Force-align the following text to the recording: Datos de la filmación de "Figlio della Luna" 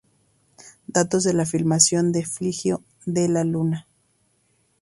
Datos 0.87 1.23
de 1.25 1.31
la 1.35 1.45
filmación 1.45 2.11
de 2.11 2.25
"Figlio 2.25 2.83
della 3.05 3.43
Luna" 3.43 3.85